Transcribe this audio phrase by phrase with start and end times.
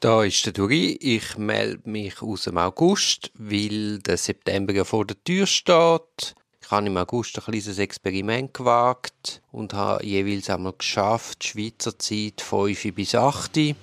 [0.00, 0.98] Da ist der Duri.
[1.00, 6.34] Ich melde mich aus dem August, weil der September ja vor der Tür steht.
[6.60, 12.42] Ich habe im August ein kleines Experiment gewagt und habe jeweils einmal geschafft, Schweizer Zeit
[12.42, 13.74] 5 bis 8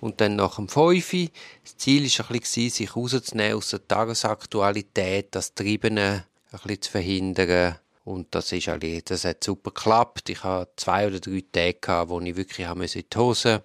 [0.00, 1.30] und dann nach dem 5.
[1.64, 7.76] Das Ziel war sich rauszunehmen aus der Tagesaktualität, das Triebene ein zu verhindern.
[8.06, 10.30] Und das, ist eigentlich, das hat super geklappt.
[10.30, 13.62] Ich hatte zwei oder drei Tage, wo ich wirklich in die Hose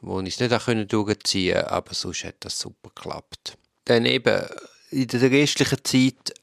[0.00, 3.56] wo ich es nicht durchziehen konnte, aber sonst hat das super geklappt.
[3.84, 4.46] Dann eben
[4.90, 6.34] in der restlichen Zeit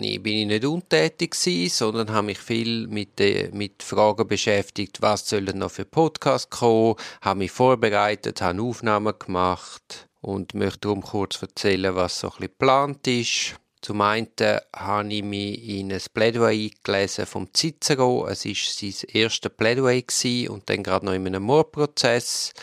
[0.00, 5.00] ich, bin ich nicht untätig gewesen, sondern habe mich viel mit, äh, mit Fragen beschäftigt,
[5.00, 11.02] was sollen noch für Podcasts kommen, habe mich vorbereitet, habe Aufnahmen gemacht und möchte darum
[11.02, 13.54] kurz erzählen, was so ein bisschen geplant ist.
[13.80, 14.28] Zum einen
[14.74, 18.26] habe ich mich in ein Plädoyer gelesen vom Cicero.
[18.28, 20.02] Es war sein erstes Plädoyer
[20.50, 22.54] und dann gerade noch in einem Mordprozess.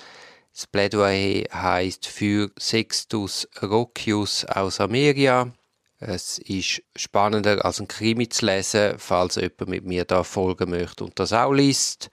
[0.54, 5.54] Das Plädoyer heißt für Sextus Roccius aus Ameria.
[5.99, 11.05] Es ist spannender als ein Krimi zu lesen, falls jemand mit mir da folgen möchte
[11.05, 12.10] und das auch liest.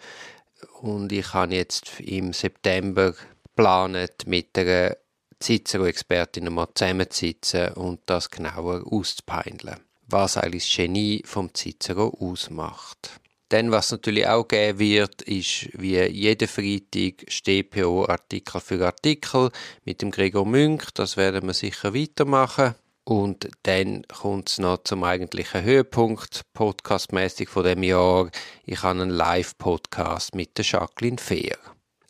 [0.80, 4.96] Und ich habe jetzt im September geplant, mit einer
[5.42, 13.20] Cicero-Expertin mal zusammenzusitzen und das genauer auszupeineln, was eigentlich das Genie vom Cicero ausmacht.
[13.50, 19.50] Dann, was natürlich auch geben wird, ist wie jeden Freitag StPO Artikel für Artikel
[19.84, 20.94] mit dem Gregor Münk.
[20.94, 22.74] Das werden wir sicher weitermachen.
[23.04, 28.30] Und dann kommt es noch zum eigentlichen Höhepunkt, podcastmäßig von dem Jahr.
[28.66, 31.56] Ich habe einen Live-Podcast mit der Jacqueline Fehr.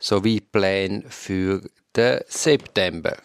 [0.00, 1.62] Sowie Pläne für
[1.94, 3.16] den September.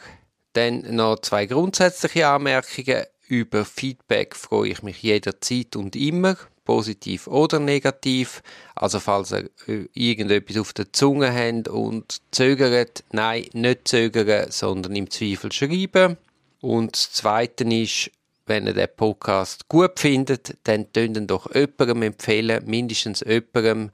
[0.54, 3.06] Dann noch zwei grundsätzliche Anmerkungen.
[3.28, 8.42] Über Feedback freue ich mich jederzeit und immer, positiv oder negativ.
[8.76, 14.96] Also falls ihr äh, irgendetwas auf der Zunge habt und zögert, nein, nicht zögern, sondern
[14.96, 16.18] im Zweifel schreiben.
[16.62, 18.12] Und das Zweite ist,
[18.46, 23.92] wenn ihr den Podcast gut findet, dann könnt ihn doch jemandem empfehlen, mindestens jemandem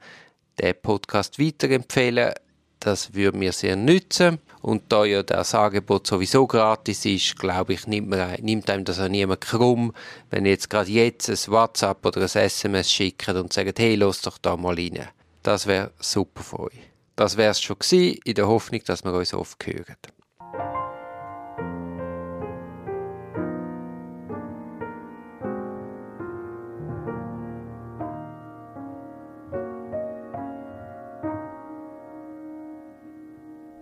[0.60, 2.32] den Podcast weiterempfehlen.
[2.80, 4.38] Das würde mir sehr nützen.
[4.62, 9.00] Und da ja das Angebot sowieso gratis ist, glaube ich, nimmt, man, nimmt einem das
[9.00, 9.94] auch niemand krumm,
[10.30, 14.36] wenn jetzt gerade jetzt ein WhatsApp oder ein SMS schickt und sagt, hey, los doch
[14.38, 15.08] da mal rein.
[15.42, 16.90] Das wäre super für euch.
[17.16, 19.96] Das wäre es schon gewesen, in der Hoffnung, dass wir uns oft hören.